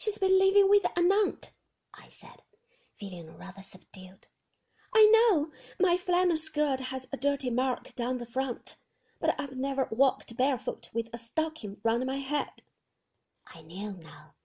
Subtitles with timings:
[0.00, 1.50] She's been living with an aunt,
[1.92, 2.40] I said,
[2.94, 4.28] feeling rather subdued.
[4.94, 8.76] I know my flannel skirt has a dirty mark down the front,
[9.18, 12.62] but I've never walked barefoot with a stocking round my head.
[13.48, 14.36] I knew now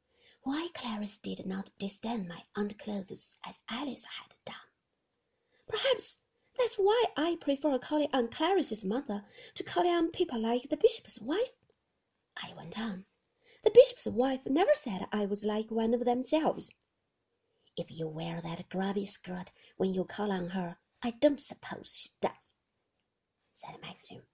[0.41, 4.55] why Clarice did not disdain my underclothes as Alice had done.
[5.67, 6.17] Perhaps
[6.57, 9.23] that's why I prefer calling on Clarice's mother
[9.53, 11.53] to calling on people like the bishop's wife.
[12.37, 13.05] I went on.
[13.63, 16.73] The bishop's wife never said I was like one of themselves.
[17.77, 22.09] If you wear that grubby skirt when you call on her, I don't suppose she
[22.19, 22.53] does,
[23.53, 24.27] said Maxim.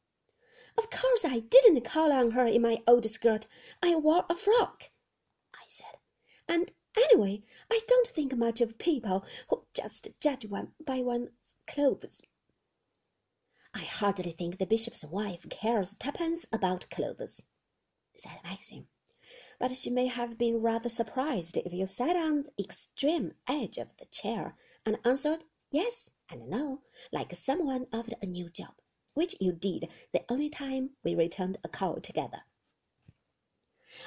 [0.76, 3.46] Of course I didn't call on her in my old skirt.
[3.84, 4.90] I wore a frock,
[5.54, 6.00] I said.
[6.48, 12.24] And anyway, I don't think much of people who just judge one by one's clothes.
[13.76, 17.44] I hardly think the bishop's wife cares twopence about clothes,
[18.16, 18.88] said Maxim
[19.60, 23.96] but she may have been rather surprised if you sat on the extreme edge of
[23.98, 26.82] the chair and answered yes and no,
[27.12, 28.74] like someone offered a new job,
[29.14, 32.44] which you did the only time we returned a call together.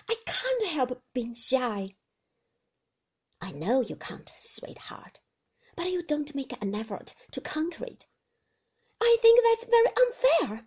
[0.08, 1.96] I can't help being shy.
[3.40, 5.20] I know you can't, sweetheart,
[5.74, 8.06] but you don't make an effort to conquer it.
[9.00, 10.66] I think that's very unfair,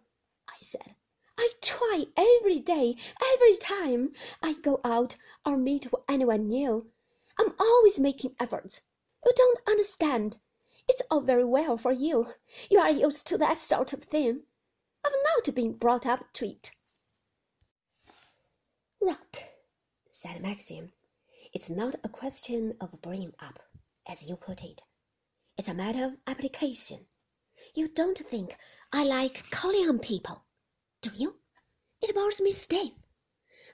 [0.49, 0.95] I said.
[1.37, 2.95] I try every day,
[3.33, 6.89] every time I go out or meet with anyone new.
[7.37, 8.79] I'm always making efforts.
[9.25, 10.39] You don't understand.
[10.87, 12.33] It's all very well for you.
[12.71, 14.43] You are used to that sort of thing.
[15.05, 16.71] I've not been brought up to it.
[19.01, 19.43] Rot,
[20.09, 20.93] said Maxim.
[21.51, 23.59] It's not a question of bringing up,
[24.07, 24.83] as you put it.
[25.57, 27.07] It's a matter of application.
[27.73, 28.55] You don't think
[28.93, 30.44] I like calling on people
[31.05, 31.35] do you?
[32.01, 32.93] It bores me stiff,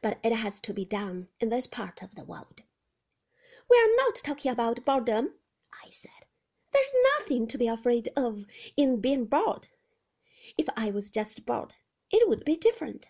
[0.01, 2.61] but it has to be done in this part of the world.
[3.69, 5.35] We are not talking about boredom,
[5.81, 6.25] I said.
[6.73, 8.43] There's nothing to be afraid of
[8.75, 9.69] in being bored.
[10.57, 11.73] If I was just bored,
[12.11, 13.07] it would be different.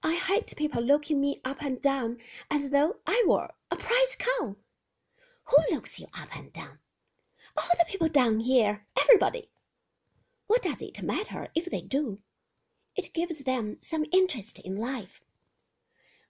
[0.00, 2.18] I hate people looking me up and down
[2.48, 4.54] as though I were a prize cow.
[5.46, 6.78] Who looks you up and down?
[7.56, 9.50] All the people down here, everybody.
[10.46, 12.20] What does it matter if they do?
[12.96, 15.20] It gives them some interest in life.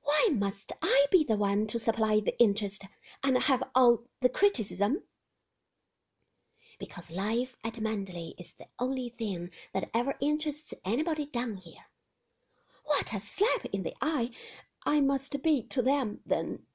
[0.02, 2.84] Why must I be the one to supply the interest
[3.22, 5.02] and have all the criticism?
[6.78, 11.86] Because life at Manderley is the only thing that ever interests anybody down here.
[12.84, 14.30] What a slap in the eye
[14.84, 16.66] I must be to them, then.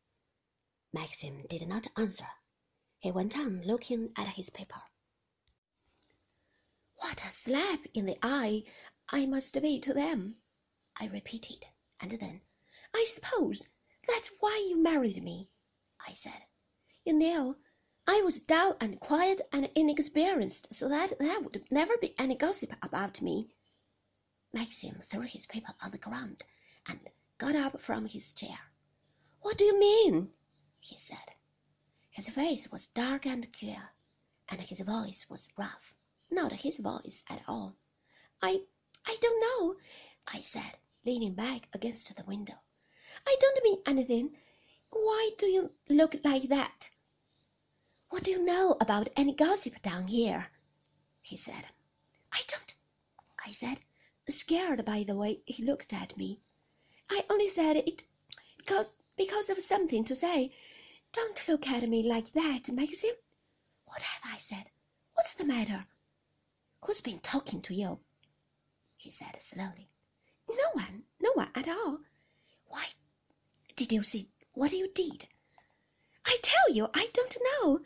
[0.94, 2.28] Maxim did not answer.
[3.00, 4.82] He went on looking at his paper.
[6.98, 8.64] What a slap in the eye
[9.12, 10.38] I must be to them,
[10.96, 11.66] I repeated,
[12.00, 12.42] and then,
[12.96, 13.68] I suppose
[14.08, 15.50] that's why you married me,
[16.08, 16.46] I said.
[17.06, 17.58] You know,
[18.08, 22.74] I was dull and quiet and inexperienced, so that there would never be any gossip
[22.82, 23.54] about me.
[24.54, 26.44] Maxim threw his paper on the ground
[26.88, 28.72] and got up from his chair.
[29.42, 30.34] What do you mean?
[30.80, 31.36] he said.
[32.10, 33.92] His face was dark and queer,
[34.48, 35.96] and his voice was rough
[36.34, 37.76] not his voice at all.
[38.42, 38.64] I
[39.06, 39.76] I don't know,
[40.28, 42.56] I said, leaning back against the window.
[43.26, 44.38] I don't mean anything.
[44.90, 46.90] Why do you look like that?
[48.10, 50.52] What do you know about any gossip down here?
[51.22, 51.68] he said.
[52.32, 52.76] I don't,
[53.46, 53.80] I said,
[54.28, 56.42] scared by the way he looked at me.
[57.10, 58.04] I only said it
[58.58, 60.52] because because of something to say.
[61.12, 63.16] Don't look at me like that, Maxim.
[63.86, 64.72] What have I said?
[65.14, 65.86] What's the matter?
[66.84, 68.00] Who's been talking to you?
[69.02, 69.90] He said slowly.
[70.48, 72.02] No one, no one at all.
[72.68, 72.86] Why,
[73.76, 75.28] did you see what you did?
[76.24, 77.80] I tell you, I don't know.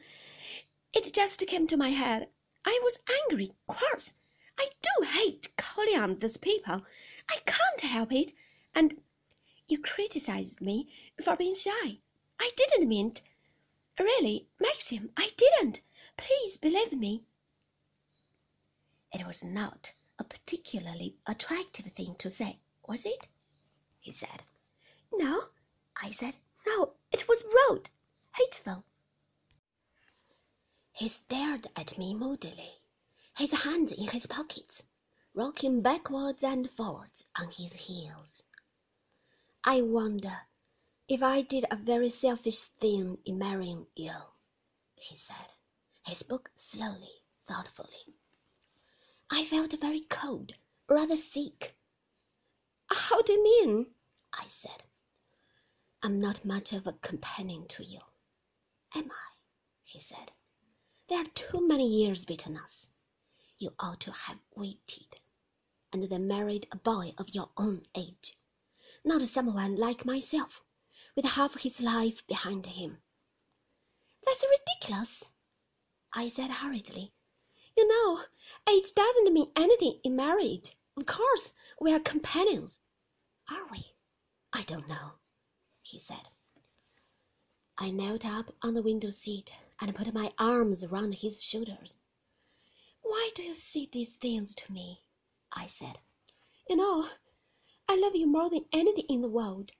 [0.94, 2.28] It just came to my head.
[2.66, 4.12] I was angry, cross.
[4.59, 6.86] I do hate calling on these people.
[7.30, 8.34] I can't help it.
[8.74, 9.02] And
[9.70, 10.90] you criticized me
[11.24, 12.00] for being shy.
[12.42, 13.22] I didn't mean it.
[13.97, 15.79] Really, Maxim, I didn't.
[16.17, 17.23] Please believe me.
[19.14, 23.28] It was not a particularly attractive thing to say, was it?
[24.00, 24.44] he said.
[25.12, 25.50] No,
[26.02, 26.35] I said.
[26.66, 27.90] No, it was rude,
[28.35, 28.84] hateful.
[30.91, 32.82] He stared at me moodily,
[33.35, 34.84] his hands in his pockets,
[35.34, 38.44] rocking backwards and forwards on his heels.
[39.64, 40.47] I wonder
[41.08, 44.14] if I did a very selfish thing in marrying you,
[44.96, 45.52] he said.
[46.06, 48.16] He spoke slowly, thoughtfully.
[49.30, 50.54] I felt very cold,
[50.88, 51.76] rather sick.
[52.92, 53.88] How do you mean?
[54.32, 54.84] I said.
[56.04, 58.02] I'm not much of a companion to you.
[58.94, 59.36] Am I?
[59.84, 60.32] he said.
[61.10, 62.88] There are too many years between us.
[63.58, 65.18] You ought to have waited,
[65.92, 68.38] and then married a boy of your own age,
[69.04, 70.62] not someone like myself,
[71.16, 73.02] with half his life behind him.
[74.26, 75.32] That's ridiculous,
[76.14, 77.14] I said hurriedly.
[77.78, 78.24] You know,
[78.70, 80.76] age doesn't mean anything in marriage.
[80.98, 82.80] Of course, we are companions.
[83.50, 83.86] Are we?
[84.54, 85.12] I don't know,
[85.82, 86.30] he said.
[87.78, 91.96] I knelt up on the window seat and put my arms round his shoulders.
[93.02, 95.02] Why do you say these things to me?
[95.52, 96.00] I said.
[96.70, 97.10] You know,
[97.90, 99.72] I love you more than anything in the world.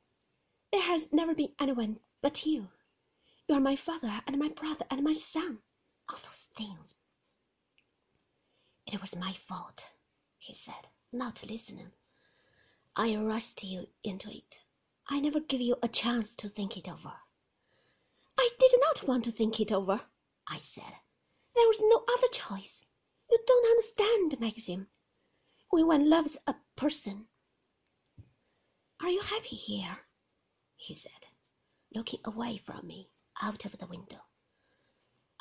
[0.72, 2.68] There has never been anyone but you.
[3.48, 5.60] You are my father and my brother and my son.
[6.10, 6.94] All those things.
[8.88, 9.88] It was my fault,
[10.38, 11.92] he said, not listening.
[12.96, 14.60] I rushed you into it.
[15.08, 17.14] I never gave you a chance to think it over.
[18.38, 20.02] I did not want to think it over,
[20.48, 21.00] I said.
[21.56, 22.86] There was no other choice.
[23.30, 24.88] You don't understand, Maxim.
[25.70, 27.28] When one loves a person.
[29.02, 30.06] Are you happy here?
[30.76, 31.26] he said,
[31.94, 33.10] looking away from me
[33.42, 34.22] out of the window.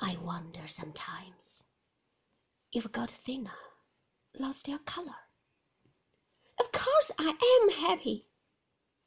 [0.00, 1.62] I wonder sometimes.
[2.75, 3.56] You've got thinner,
[4.37, 5.15] lost your color.
[6.59, 8.26] Of course I am happy,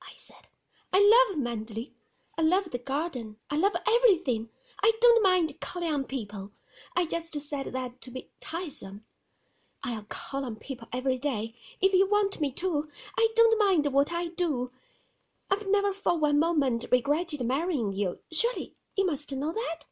[0.02, 0.48] I said.
[0.94, 1.92] I love Manderley.
[2.38, 3.36] I love the garden.
[3.50, 4.48] I love everything.
[4.82, 6.54] I don't mind calling on people.
[6.96, 9.04] I just said that to be tiresome.
[9.84, 12.88] I'll call on people every day if you want me to.
[13.18, 14.72] I don't mind what I do.
[15.52, 18.20] I've never for one moment regretted marrying you.
[18.32, 19.84] Surely you must know that?